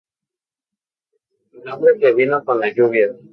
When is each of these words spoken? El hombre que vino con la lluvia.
El 1.51 1.69
hombre 1.69 1.93
que 1.99 2.11
vino 2.15 2.43
con 2.43 2.59
la 2.59 2.73
lluvia. 2.73 3.13